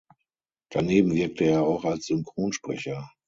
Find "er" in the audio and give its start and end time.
1.43-1.61